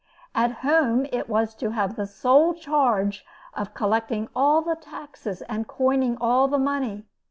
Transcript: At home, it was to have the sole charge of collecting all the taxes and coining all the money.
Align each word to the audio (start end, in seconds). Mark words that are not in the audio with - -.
At 0.33 0.51
home, 0.65 1.05
it 1.11 1.29
was 1.29 1.53
to 1.53 1.69
have 1.69 1.95
the 1.95 2.07
sole 2.07 2.55
charge 2.55 3.23
of 3.53 3.75
collecting 3.75 4.29
all 4.35 4.63
the 4.63 4.75
taxes 4.75 5.43
and 5.43 5.67
coining 5.67 6.17
all 6.19 6.47
the 6.47 6.57
money. 6.57 7.05